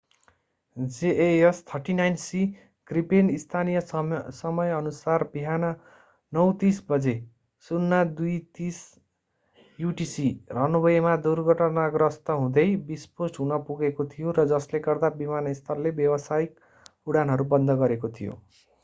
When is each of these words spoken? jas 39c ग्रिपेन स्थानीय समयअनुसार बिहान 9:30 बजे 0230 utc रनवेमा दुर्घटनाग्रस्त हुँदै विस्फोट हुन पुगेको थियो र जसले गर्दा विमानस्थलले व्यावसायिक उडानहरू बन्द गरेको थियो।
jas 1.39 1.57
39c 1.71 2.39
ग्रिपेन 2.87 3.27
स्थानीय 3.41 3.81
समयअनुसार 4.37 5.25
बिहान 5.35 5.65
9:30 6.33 6.79
बजे 6.87 7.13
0230 7.65 8.79
utc 9.79 10.25
रनवेमा 10.59 11.13
दुर्घटनाग्रस्त 11.27 12.37
हुँदै 12.37 12.67
विस्फोट 12.89 13.37
हुन 13.43 13.57
पुगेको 13.69 14.07
थियो 14.15 14.33
र 14.39 14.47
जसले 14.53 14.81
गर्दा 14.89 15.13
विमानस्थलले 15.21 15.93
व्यावसायिक 16.01 17.13
उडानहरू 17.13 17.47
बन्द 17.53 17.77
गरेको 17.83 18.11
थियो। 18.17 18.39